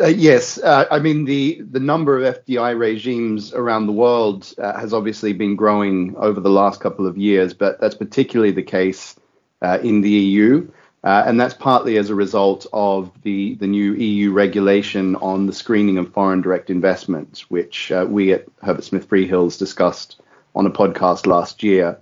Uh, 0.00 0.06
yes, 0.06 0.58
uh, 0.58 0.86
I 0.90 0.98
mean 0.98 1.26
the 1.26 1.60
the 1.70 1.80
number 1.80 2.18
of 2.18 2.44
FDI 2.44 2.78
regimes 2.78 3.52
around 3.52 3.86
the 3.86 3.92
world 3.92 4.52
uh, 4.56 4.78
has 4.80 4.94
obviously 4.94 5.34
been 5.34 5.56
growing 5.56 6.16
over 6.16 6.40
the 6.40 6.48
last 6.48 6.80
couple 6.80 7.06
of 7.06 7.18
years, 7.18 7.52
but 7.52 7.78
that's 7.80 7.94
particularly 7.94 8.52
the 8.52 8.62
case 8.62 9.16
uh, 9.60 9.78
in 9.82 10.00
the 10.00 10.10
EU. 10.10 10.70
Uh, 11.04 11.24
and 11.26 11.38
that's 11.38 11.54
partly 11.54 11.96
as 11.98 12.10
a 12.10 12.14
result 12.14 12.66
of 12.74 13.10
the, 13.22 13.54
the 13.54 13.66
new 13.66 13.94
EU 13.94 14.32
regulation 14.32 15.16
on 15.16 15.46
the 15.46 15.52
screening 15.52 15.96
of 15.96 16.12
foreign 16.12 16.42
direct 16.42 16.68
investments, 16.68 17.50
which 17.50 17.90
uh, 17.90 18.06
we 18.06 18.34
at 18.34 18.46
Herbert 18.62 18.84
Smith 18.84 19.08
Freehills 19.08 19.58
discussed 19.58 20.20
on 20.54 20.66
a 20.66 20.70
podcast 20.70 21.26
last 21.26 21.62
year. 21.62 21.98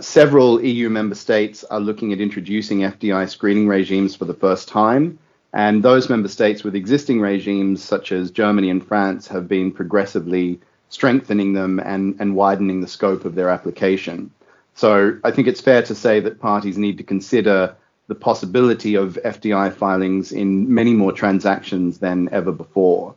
Several 0.00 0.64
EU 0.64 0.88
member 0.88 1.14
states 1.14 1.62
are 1.64 1.78
looking 1.78 2.12
at 2.12 2.20
introducing 2.20 2.80
FDI 2.80 3.28
screening 3.28 3.68
regimes 3.68 4.16
for 4.16 4.24
the 4.24 4.34
first 4.34 4.66
time, 4.66 5.18
and 5.56 5.82
those 5.82 6.10
member 6.10 6.28
states 6.28 6.62
with 6.62 6.74
existing 6.74 7.18
regimes, 7.18 7.82
such 7.82 8.12
as 8.12 8.30
Germany 8.30 8.68
and 8.68 8.86
France, 8.86 9.26
have 9.28 9.48
been 9.48 9.72
progressively 9.72 10.60
strengthening 10.90 11.54
them 11.54 11.80
and, 11.80 12.14
and 12.20 12.36
widening 12.36 12.82
the 12.82 12.86
scope 12.86 13.24
of 13.24 13.34
their 13.34 13.48
application. 13.48 14.30
So 14.74 15.18
I 15.24 15.30
think 15.30 15.48
it's 15.48 15.62
fair 15.62 15.82
to 15.84 15.94
say 15.94 16.20
that 16.20 16.40
parties 16.40 16.76
need 16.76 16.98
to 16.98 17.04
consider 17.04 17.74
the 18.06 18.14
possibility 18.14 18.96
of 18.96 19.18
FDI 19.24 19.72
filings 19.72 20.30
in 20.30 20.74
many 20.74 20.92
more 20.92 21.10
transactions 21.10 22.00
than 22.00 22.28
ever 22.32 22.52
before. 22.52 23.14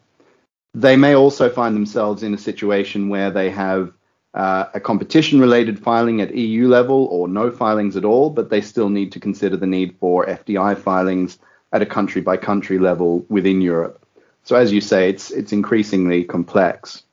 They 0.73 0.95
may 0.95 1.15
also 1.15 1.49
find 1.49 1.75
themselves 1.75 2.23
in 2.23 2.33
a 2.33 2.37
situation 2.37 3.09
where 3.09 3.31
they 3.31 3.49
have 3.49 3.91
uh, 4.33 4.67
a 4.73 4.79
competition 4.79 5.41
related 5.41 5.77
filing 5.77 6.21
at 6.21 6.33
EU 6.33 6.69
level 6.69 7.03
or 7.11 7.27
no 7.27 7.51
filings 7.51 7.97
at 7.97 8.05
all, 8.05 8.29
but 8.29 8.49
they 8.49 8.61
still 8.61 8.87
need 8.87 9.11
to 9.11 9.19
consider 9.19 9.57
the 9.57 9.67
need 9.67 9.97
for 9.99 10.25
FDI 10.25 10.77
filings 10.77 11.37
at 11.71 11.81
a 11.81 11.85
country 11.85 12.21
by 12.21 12.37
country 12.37 12.79
level 12.79 13.25
within 13.29 13.61
Europe. 13.61 14.05
So, 14.43 14.55
as 14.55 14.71
you 14.71 14.81
say, 14.81 15.09
it's, 15.09 15.31
it's 15.31 15.51
increasingly 15.51 16.23
complex. 16.23 17.03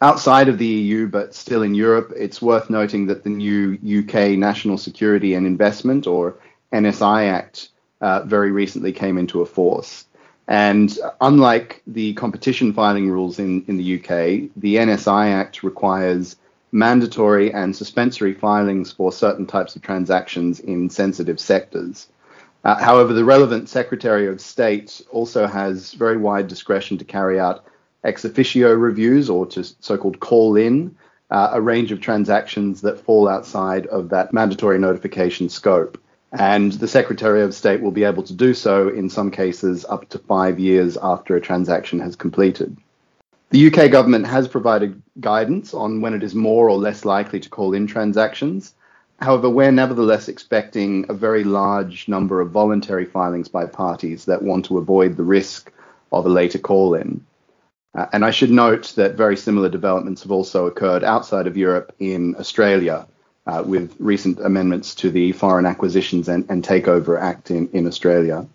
Outside 0.00 0.48
of 0.48 0.58
the 0.58 0.66
EU, 0.66 1.08
but 1.08 1.34
still 1.34 1.62
in 1.62 1.74
Europe, 1.74 2.12
it's 2.16 2.42
worth 2.42 2.68
noting 2.68 3.06
that 3.06 3.24
the 3.24 3.30
new 3.30 3.78
UK 3.82 4.38
National 4.38 4.78
Security 4.78 5.34
and 5.34 5.46
Investment, 5.46 6.06
or 6.06 6.36
NSI 6.72 7.28
Act 7.28 7.70
uh, 8.00 8.22
very 8.24 8.50
recently 8.50 8.92
came 8.92 9.18
into 9.18 9.42
force. 9.46 10.04
And 10.48 10.96
unlike 11.20 11.82
the 11.86 12.14
competition 12.14 12.72
filing 12.72 13.10
rules 13.10 13.38
in, 13.38 13.64
in 13.66 13.78
the 13.78 13.96
UK, 13.96 14.50
the 14.56 14.76
NSI 14.76 15.32
Act 15.32 15.62
requires 15.62 16.36
mandatory 16.72 17.52
and 17.52 17.74
suspensory 17.74 18.34
filings 18.34 18.92
for 18.92 19.10
certain 19.10 19.46
types 19.46 19.76
of 19.76 19.82
transactions 19.82 20.60
in 20.60 20.90
sensitive 20.90 21.40
sectors. 21.40 22.08
Uh, 22.66 22.74
however, 22.82 23.12
the 23.12 23.24
relevant 23.24 23.68
Secretary 23.68 24.26
of 24.26 24.40
State 24.40 25.00
also 25.12 25.46
has 25.46 25.92
very 25.92 26.16
wide 26.16 26.48
discretion 26.48 26.98
to 26.98 27.04
carry 27.04 27.38
out 27.38 27.64
ex 28.02 28.24
officio 28.24 28.72
reviews 28.74 29.30
or 29.30 29.46
to 29.46 29.62
so 29.62 29.96
called 29.96 30.18
call 30.18 30.56
in 30.56 30.92
uh, 31.30 31.50
a 31.52 31.60
range 31.60 31.92
of 31.92 32.00
transactions 32.00 32.80
that 32.80 32.98
fall 32.98 33.28
outside 33.28 33.86
of 33.86 34.08
that 34.08 34.32
mandatory 34.32 34.80
notification 34.80 35.48
scope 35.48 35.96
and 36.32 36.72
the 36.72 36.88
Secretary 36.88 37.40
of 37.40 37.54
State 37.54 37.80
will 37.80 37.92
be 37.92 38.02
able 38.02 38.24
to 38.24 38.34
do 38.34 38.52
so 38.52 38.88
in 38.88 39.08
some 39.08 39.30
cases 39.30 39.84
up 39.88 40.08
to 40.08 40.18
five 40.18 40.58
years 40.58 40.98
after 41.00 41.36
a 41.36 41.40
transaction 41.40 42.00
has 42.00 42.16
completed. 42.16 42.76
The 43.50 43.68
UK 43.68 43.92
government 43.92 44.26
has 44.26 44.48
provided 44.48 45.00
guidance 45.20 45.72
on 45.72 46.00
when 46.00 46.14
it 46.14 46.24
is 46.24 46.34
more 46.34 46.68
or 46.68 46.78
less 46.78 47.04
likely 47.04 47.38
to 47.38 47.48
call 47.48 47.74
in 47.74 47.86
transactions. 47.86 48.74
However, 49.20 49.48
we're 49.48 49.72
nevertheless 49.72 50.28
expecting 50.28 51.06
a 51.08 51.14
very 51.14 51.42
large 51.42 52.06
number 52.06 52.40
of 52.40 52.50
voluntary 52.50 53.06
filings 53.06 53.48
by 53.48 53.66
parties 53.66 54.26
that 54.26 54.42
want 54.42 54.66
to 54.66 54.78
avoid 54.78 55.16
the 55.16 55.22
risk 55.22 55.72
of 56.12 56.26
a 56.26 56.28
later 56.28 56.58
call 56.58 56.94
in. 56.94 57.24
Uh, 57.94 58.06
and 58.12 58.24
I 58.24 58.30
should 58.30 58.50
note 58.50 58.92
that 58.96 59.16
very 59.16 59.36
similar 59.36 59.70
developments 59.70 60.22
have 60.22 60.32
also 60.32 60.66
occurred 60.66 61.02
outside 61.02 61.46
of 61.46 61.56
Europe 61.56 61.94
in 61.98 62.36
Australia, 62.36 63.06
uh, 63.46 63.62
with 63.64 63.94
recent 63.98 64.38
amendments 64.40 64.94
to 64.96 65.10
the 65.10 65.32
Foreign 65.32 65.64
Acquisitions 65.64 66.28
and, 66.28 66.44
and 66.50 66.62
Takeover 66.62 67.18
Act 67.18 67.50
in, 67.50 67.68
in 67.72 67.86
Australia. 67.86 68.46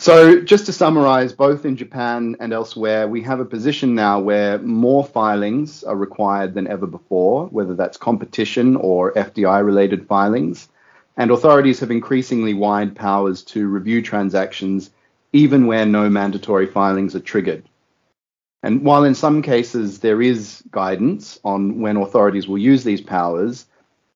So, 0.00 0.40
just 0.40 0.64
to 0.66 0.72
summarize, 0.72 1.32
both 1.32 1.64
in 1.64 1.74
Japan 1.74 2.36
and 2.38 2.52
elsewhere, 2.52 3.08
we 3.08 3.20
have 3.22 3.40
a 3.40 3.44
position 3.44 3.96
now 3.96 4.20
where 4.20 4.60
more 4.60 5.04
filings 5.04 5.82
are 5.82 5.96
required 5.96 6.54
than 6.54 6.68
ever 6.68 6.86
before, 6.86 7.46
whether 7.48 7.74
that's 7.74 7.96
competition 7.96 8.76
or 8.76 9.12
FDI 9.14 9.64
related 9.64 10.06
filings. 10.06 10.68
And 11.16 11.32
authorities 11.32 11.80
have 11.80 11.90
increasingly 11.90 12.54
wide 12.54 12.94
powers 12.94 13.42
to 13.46 13.66
review 13.66 14.00
transactions, 14.00 14.90
even 15.32 15.66
where 15.66 15.84
no 15.84 16.08
mandatory 16.08 16.66
filings 16.66 17.16
are 17.16 17.20
triggered. 17.20 17.68
And 18.62 18.84
while 18.84 19.02
in 19.02 19.16
some 19.16 19.42
cases 19.42 19.98
there 19.98 20.22
is 20.22 20.62
guidance 20.70 21.40
on 21.42 21.80
when 21.80 21.96
authorities 21.96 22.46
will 22.46 22.58
use 22.58 22.84
these 22.84 23.00
powers, 23.00 23.66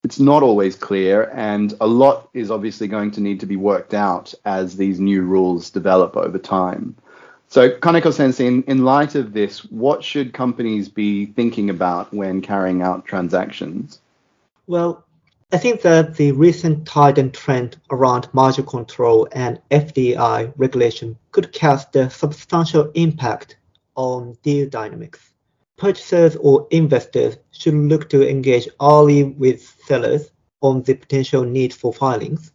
it's 0.05 0.19
not 0.19 0.43
always 0.43 0.75
clear, 0.75 1.31
and 1.33 1.75
a 1.81 1.87
lot 1.87 2.29
is 2.35 2.51
obviously 2.51 2.89
going 2.89 3.13
to 3.13 3.21
need 3.21 3.41
to 3.41 3.47
be 3.47 3.57
worked 3.57 3.95
out 3.95 4.35
as 4.45 4.77
these 4.77 4.99
new 4.99 5.23
rules 5.23 5.71
develop 5.71 6.17
over 6.17 6.39
time. 6.39 6.97
So, 7.49 7.71
Kaneko 7.71 8.41
in, 8.41 8.63
in 8.65 8.85
light 8.85 9.15
of 9.15 9.33
this, 9.33 9.65
what 9.67 10.03
should 10.03 10.33
companies 10.33 10.89
be 10.89 11.27
thinking 11.27 11.71
about 11.71 12.13
when 12.13 12.41
carrying 12.41 12.83
out 12.83 13.05
transactions? 13.05 14.01
Well, 14.67 15.05
I 15.53 15.59
think 15.59 15.83
that 15.83 16.17
the 16.17 16.33
recent 16.33 16.97
and 16.97 17.35
trend 17.35 17.77
around 17.91 18.27
merger 18.33 18.63
control 18.63 19.29
and 19.33 19.61
FDI 19.71 20.53
regulation 20.57 21.19
could 21.31 21.53
cast 21.53 21.95
a 21.95 22.09
substantial 22.09 22.91
impact 22.95 23.57
on 23.95 24.37
deal 24.43 24.69
dynamics 24.69 25.32
purchasers 25.83 26.37
or 26.37 26.69
investors 26.71 27.39
should 27.51 27.75
look 27.75 28.09
to 28.09 28.31
engage 28.31 28.69
early 28.81 29.25
with 29.25 29.61
sellers 29.85 30.31
on 30.61 30.81
the 30.83 30.95
potential 30.95 31.43
need 31.43 31.75
for 31.75 31.93
filings. 31.93 32.53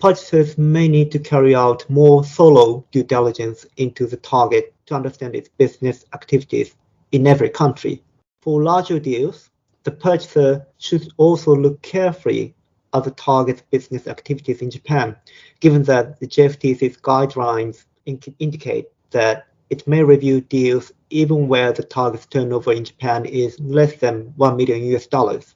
Purchasers 0.00 0.58
may 0.58 0.88
need 0.88 1.12
to 1.12 1.20
carry 1.20 1.54
out 1.54 1.88
more 1.88 2.24
thorough 2.24 2.84
due 2.90 3.04
diligence 3.04 3.66
into 3.76 4.04
the 4.04 4.16
target 4.16 4.74
to 4.86 4.96
understand 4.96 5.36
its 5.36 5.48
business 5.58 6.04
activities 6.12 6.74
in 7.12 7.28
every 7.28 7.48
country. 7.48 8.02
For 8.42 8.64
larger 8.64 8.98
deals, 8.98 9.50
the 9.84 9.92
purchaser 9.92 10.66
should 10.78 11.06
also 11.18 11.54
look 11.54 11.80
carefully 11.82 12.56
at 12.92 13.04
the 13.04 13.12
target's 13.12 13.62
business 13.70 14.08
activities 14.08 14.60
in 14.60 14.72
Japan, 14.72 15.14
given 15.60 15.84
that 15.84 16.18
the 16.18 16.26
JFTC's 16.26 16.96
guidelines 16.96 17.84
indicate 18.06 18.86
that 19.12 19.46
it 19.70 19.86
may 19.86 20.02
review 20.02 20.40
deals 20.40 20.92
even 21.10 21.48
where 21.48 21.72
the 21.72 21.82
target's 21.82 22.26
turnover 22.26 22.72
in 22.72 22.84
Japan 22.84 23.24
is 23.24 23.58
less 23.60 23.96
than 23.96 24.32
1 24.36 24.56
million 24.56 24.84
US 24.94 25.06
dollars. 25.06 25.54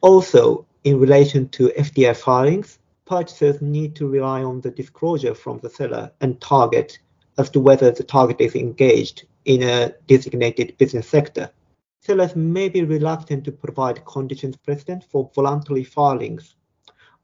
Also, 0.00 0.64
in 0.84 1.00
relation 1.00 1.48
to 1.50 1.72
FDI 1.76 2.16
filings, 2.16 2.78
purchasers 3.04 3.60
need 3.60 3.96
to 3.96 4.08
rely 4.08 4.44
on 4.44 4.60
the 4.60 4.70
disclosure 4.70 5.34
from 5.34 5.58
the 5.58 5.68
seller 5.70 6.12
and 6.20 6.40
target 6.40 6.98
as 7.36 7.50
to 7.50 7.60
whether 7.60 7.90
the 7.90 8.04
target 8.04 8.40
is 8.40 8.54
engaged 8.54 9.26
in 9.44 9.62
a 9.62 9.92
designated 10.06 10.76
business 10.78 11.08
sector. 11.08 11.50
Sellers 12.00 12.36
may 12.36 12.68
be 12.68 12.84
reluctant 12.84 13.44
to 13.44 13.52
provide 13.52 14.04
conditions 14.04 14.56
precedent 14.56 15.04
for 15.10 15.30
voluntary 15.34 15.84
filings 15.84 16.54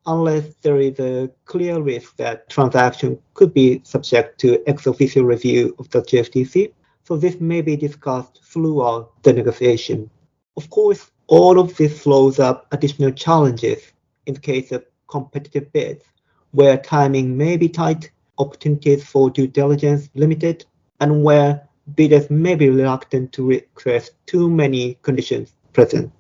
unless 0.06 0.54
there 0.62 0.78
is 0.78 0.99
a 1.00 1.30
clear 1.44 1.80
risk 1.80 2.16
that 2.16 2.49
transaction 2.49 3.18
could 3.34 3.54
be 3.54 3.80
subject 3.84 4.38
to 4.40 4.62
ex 4.66 4.87
officio 4.87 5.23
review 5.23 5.75
of 5.78 5.88
the 5.90 6.02
JFTC. 6.02 6.73
So 7.04 7.16
this 7.16 7.40
may 7.40 7.61
be 7.62 7.76
discussed 7.76 8.40
throughout 8.44 9.23
the 9.23 9.32
negotiation. 9.32 10.11
Of 10.56 10.70
course, 10.70 11.11
all 11.26 11.58
of 11.58 11.76
this 11.76 12.02
throws 12.02 12.38
up 12.38 12.66
additional 12.73 13.12
challenges 13.12 13.92
in 14.26 14.34
the 14.34 14.40
case 14.40 14.73
of 14.73 14.84
competitive 15.08 15.73
bids, 15.73 16.04
where 16.52 16.78
timing 16.78 17.37
may 17.37 17.56
be 17.56 17.68
tight, 17.68 18.11
opportunities 18.38 19.04
for 19.04 19.30
due 19.30 19.46
diligence 19.46 20.08
limited, 20.14 20.64
and 21.00 21.23
where 21.23 21.68
bidders 21.94 22.30
may 22.30 22.54
be 22.54 22.70
reluctant 22.70 23.32
to 23.32 23.46
request 23.46 24.12
too 24.26 24.49
many 24.49 24.99
conditions 25.02 25.54
precedent. 25.73 26.12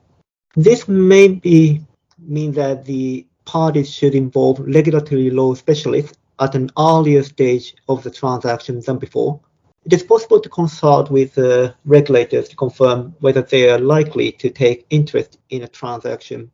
This 0.56 0.86
may 0.88 1.28
be 1.28 1.80
mean 2.18 2.52
that 2.52 2.84
the 2.84 3.26
parties 3.44 3.92
should 3.92 4.14
involve 4.14 4.58
regulatory 4.60 5.30
law 5.30 5.54
specialists 5.54 6.18
at 6.40 6.54
an 6.54 6.70
earlier 6.78 7.22
stage 7.22 7.74
of 7.88 8.02
the 8.02 8.10
transaction 8.10 8.80
than 8.80 8.98
before. 8.98 9.40
It 9.84 9.92
is 9.92 10.02
possible 10.02 10.40
to 10.40 10.48
consult 10.48 11.10
with 11.10 11.36
uh, 11.36 11.72
regulators 11.84 12.48
to 12.48 12.56
confirm 12.56 13.14
whether 13.20 13.42
they 13.42 13.68
are 13.68 13.78
likely 13.78 14.32
to 14.32 14.50
take 14.50 14.86
interest 14.90 15.38
in 15.50 15.62
a 15.62 15.68
transaction, 15.68 16.50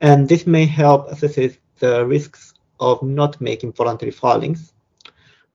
and 0.00 0.28
this 0.28 0.46
may 0.46 0.66
help 0.66 1.08
assess 1.08 1.56
the 1.78 2.04
risks 2.04 2.54
of 2.80 3.02
not 3.02 3.40
making 3.40 3.72
voluntary 3.72 4.10
filings. 4.10 4.72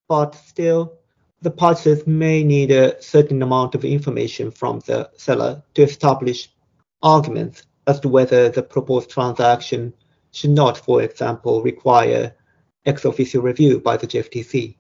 But 0.08 0.36
still, 0.36 0.94
the 1.42 1.52
purchasers 1.52 2.08
may 2.08 2.44
need 2.44 2.72
a 2.72 3.02
certain 3.02 3.44
amount 3.44 3.76
of 3.76 3.84
information 3.84 4.50
from 4.50 4.80
the 4.86 5.10
seller 5.18 5.62
to 5.74 5.84
establish 5.84 6.50
arguments 7.04 7.64
as 7.86 8.00
to 8.00 8.10
whether 8.10 8.50
the 8.50 8.64
proposed 8.64 9.10
transaction 9.10 9.94
should 10.32 10.52
not, 10.52 10.78
for 10.78 11.02
example, 11.02 11.62
require 11.62 12.34
ex 12.86 13.06
officio 13.06 13.42
review 13.42 13.80
by 13.80 13.98
the 13.98 14.08
JFTC. 14.08 14.76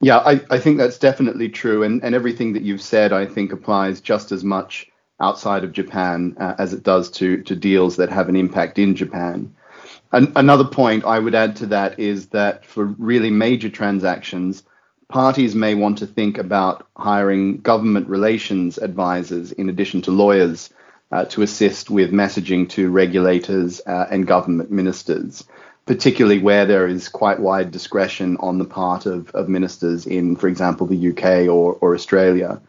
Yeah, 0.00 0.18
I, 0.18 0.40
I 0.50 0.58
think 0.58 0.78
that's 0.78 0.98
definitely 0.98 1.48
true. 1.48 1.84
And, 1.84 2.02
and 2.02 2.14
everything 2.14 2.52
that 2.54 2.62
you've 2.62 2.82
said, 2.82 3.12
I 3.12 3.24
think, 3.24 3.52
applies 3.52 4.00
just 4.00 4.32
as 4.32 4.42
much 4.42 4.90
outside 5.20 5.62
of 5.62 5.72
Japan 5.72 6.36
uh, 6.40 6.54
as 6.58 6.74
it 6.74 6.82
does 6.82 7.10
to, 7.12 7.40
to 7.44 7.54
deals 7.54 7.96
that 7.96 8.10
have 8.10 8.28
an 8.28 8.34
impact 8.36 8.78
in 8.78 8.96
Japan. 8.96 9.54
An, 10.10 10.32
another 10.34 10.64
point 10.64 11.04
I 11.04 11.20
would 11.20 11.34
add 11.34 11.56
to 11.56 11.66
that 11.66 11.98
is 11.98 12.26
that 12.28 12.66
for 12.66 12.84
really 12.84 13.30
major 13.30 13.70
transactions, 13.70 14.64
parties 15.08 15.54
may 15.54 15.74
want 15.74 15.98
to 15.98 16.06
think 16.06 16.36
about 16.36 16.88
hiring 16.96 17.60
government 17.60 18.08
relations 18.08 18.78
advisors 18.78 19.52
in 19.52 19.68
addition 19.68 20.02
to 20.02 20.10
lawyers 20.10 20.70
uh, 21.12 21.26
to 21.26 21.42
assist 21.42 21.90
with 21.90 22.10
messaging 22.10 22.68
to 22.70 22.90
regulators 22.90 23.80
uh, 23.86 24.06
and 24.10 24.26
government 24.26 24.70
ministers, 24.70 25.44
particularly 25.86 26.38
where 26.38 26.64
there 26.64 26.88
is 26.88 27.08
quite 27.08 27.38
wide 27.38 27.70
discretion 27.70 28.36
on 28.38 28.58
the 28.58 28.64
part 28.64 29.04
of, 29.06 29.30
of 29.30 29.48
ministers 29.48 30.06
in, 30.06 30.34
for 30.36 30.48
example, 30.48 30.86
the 30.86 31.10
UK 31.10 31.48
or, 31.48 31.74
or 31.74 31.94
Australia. 31.94 32.60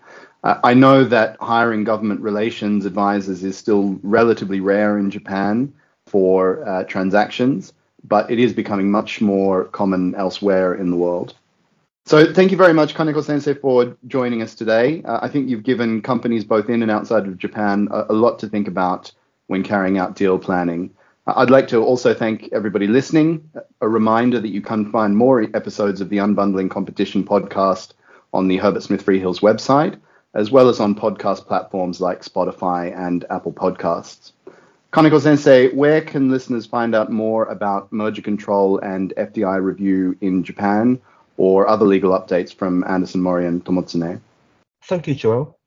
Uh, 0.44 0.60
I 0.64 0.74
know 0.74 1.06
that 1.06 1.38
hiring 1.40 1.86
government 1.86 2.20
relations 2.20 2.86
advisors 2.86 3.44
is 3.44 3.58
still 3.58 3.98
relatively 4.04 4.60
rare 4.60 4.98
in 4.98 5.10
Japan 5.10 5.74
for 6.06 6.68
uh, 6.68 6.84
transactions, 6.84 7.72
but 8.04 8.30
it 8.30 8.40
is 8.40 8.52
becoming 8.52 8.92
much 8.92 9.22
more 9.22 9.66
common 9.66 10.16
elsewhere 10.16 10.76
in 10.76 10.90
the 10.90 10.98
world. 10.98 11.34
So 12.06 12.34
thank 12.34 12.52
you 12.52 12.58
very 12.58 12.74
much, 12.74 12.96
Kaneko 12.96 13.24
Sensei, 13.24 13.54
for 13.54 13.96
joining 14.08 14.42
us 14.42 14.56
today. 14.56 15.02
Uh, 15.04 15.20
I 15.22 15.30
think 15.30 15.48
you've 15.50 15.64
given 15.64 16.02
companies 16.02 16.44
both 16.44 16.70
in 16.70 16.82
and 16.82 16.92
outside 16.92 17.28
of 17.28 17.38
Japan 17.38 17.88
a, 17.92 18.08
a 18.10 18.14
lot 18.14 18.40
to 18.40 18.48
think 18.48 18.68
about 18.68 19.12
when 19.48 19.64
carrying 19.64 19.98
out 19.98 20.16
deal 20.16 20.38
planning. 20.38 20.92
Uh, 21.28 21.34
I'd 21.38 21.50
like 21.50 21.70
to 21.70 21.82
also 21.82 22.14
thank 22.14 22.50
everybody 22.52 22.88
listening. 22.88 23.50
A 23.80 23.88
reminder 23.88 24.42
that 24.42 24.50
you 24.50 24.62
can 24.62 24.92
find 24.92 25.16
more 25.16 25.44
episodes 25.56 26.02
of 26.02 26.10
the 26.10 26.18
Unbundling 26.18 26.70
Competition 26.70 27.24
podcast 27.24 27.94
on 28.34 28.50
the 28.50 28.58
Herbert 28.58 28.84
Smith 28.84 29.06
Freehills 29.06 29.40
website, 29.40 29.98
as 30.34 30.52
well 30.52 30.68
as 30.68 30.82
on 30.82 30.96
podcast 30.96 31.48
platforms 31.48 32.02
like 32.02 32.22
Spotify 32.22 32.94
and 32.98 33.24
Apple 33.30 33.54
Podcasts. 33.54 34.34
Kaneko 34.92 35.22
Sensei, 35.22 35.74
where 35.74 36.02
can 36.02 36.30
listeners 36.30 36.66
find 36.66 36.94
out 36.94 37.12
more 37.12 37.46
about 37.46 37.94
merger 37.94 38.22
control 38.22 38.78
and 38.80 39.14
FDI 39.16 39.64
review 39.64 40.18
in 40.20 40.44
Japan? 40.44 41.00
Or 41.38 41.68
other 41.68 41.86
legal 41.86 42.12
updates 42.12 42.54
from 42.54 42.84
Anderson 42.86 43.22
Mori 43.22 43.46
and 43.48 43.64
Tomotsune. 43.64 44.22
Thank 44.86 45.08
you, 45.08 45.16
Joel. 45.16 45.58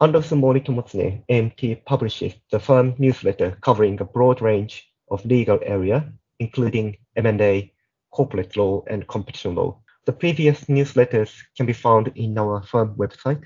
Anderson 0.00 0.38
Mori 0.38 0.60
Tomotsune, 0.60 1.22
AMT, 1.28 1.84
publishes 1.84 2.34
the 2.50 2.58
firm 2.58 2.94
newsletter 2.98 3.58
covering 3.60 4.00
a 4.00 4.04
broad 4.04 4.40
range 4.40 4.90
of 5.10 5.24
legal 5.26 5.58
area, 5.62 6.10
including 6.38 6.96
M&A, 7.16 7.72
corporate 8.10 8.56
law, 8.56 8.82
and 8.88 9.06
competition 9.08 9.54
law. 9.54 9.78
The 10.06 10.12
previous 10.12 10.64
newsletters 10.64 11.34
can 11.56 11.66
be 11.66 11.74
found 11.74 12.12
in 12.14 12.38
our 12.38 12.62
firm 12.62 12.94
website. 12.96 13.42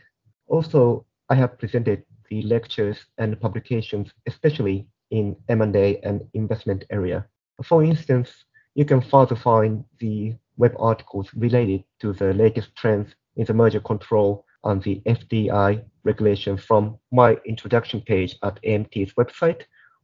Also, 0.46 1.04
I 1.28 1.34
have 1.34 1.58
presented 1.58 2.04
the 2.30 2.42
lectures 2.42 2.98
and 3.18 3.40
publications, 3.40 4.12
especially 4.26 4.86
in 5.10 5.36
M&A 5.48 5.98
and 6.04 6.22
investment 6.34 6.84
area. 6.90 7.26
For 7.64 7.82
instance, 7.82 8.30
you 8.74 8.84
can 8.84 9.00
further 9.00 9.36
find 9.36 9.84
the 9.98 10.34
web 10.56 10.72
articles 10.78 11.30
related 11.34 11.84
to 12.00 12.12
the 12.12 12.32
latest 12.34 12.74
trends 12.76 13.14
in 13.36 13.44
the 13.44 13.54
merger 13.54 13.80
control 13.80 14.44
on 14.64 14.80
the 14.80 15.00
FDI 15.06 15.82
regulation 16.04 16.56
from 16.56 16.98
my 17.12 17.36
introduction 17.46 18.00
page 18.00 18.36
at 18.42 18.58
AMT's 18.64 19.12
website 19.14 19.62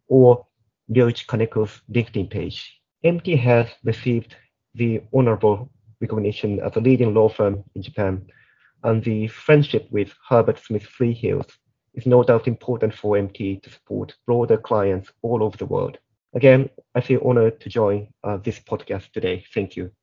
or 0.08 0.46
Ryoichi 0.90 1.26
Kaneko's 1.26 1.80
LinkedIn 1.92 2.30
page. 2.30 2.80
AMT 3.04 3.38
has 3.38 3.68
received 3.84 4.36
the 4.74 5.00
honorable 5.14 5.70
recognition 6.00 6.60
as 6.60 6.76
a 6.76 6.80
leading 6.80 7.14
law 7.14 7.28
firm 7.28 7.64
in 7.74 7.82
Japan, 7.82 8.26
and 8.84 9.02
the 9.04 9.28
friendship 9.28 9.86
with 9.90 10.12
Herbert 10.28 10.58
Smith 10.58 10.86
Freehills 10.98 11.50
is 11.94 12.06
no 12.06 12.22
doubt 12.22 12.46
important 12.48 12.94
for 12.94 13.16
AMT 13.16 13.62
to 13.62 13.70
support 13.70 14.14
broader 14.26 14.56
clients 14.56 15.10
all 15.22 15.42
over 15.42 15.56
the 15.56 15.66
world. 15.66 15.98
Again, 16.34 16.68
I 16.94 17.00
feel 17.00 17.20
honored 17.24 17.60
to 17.60 17.68
join 17.68 18.08
uh, 18.24 18.38
this 18.38 18.60
podcast 18.60 19.12
today. 19.12 19.44
Thank 19.54 19.76
you. 19.76 19.99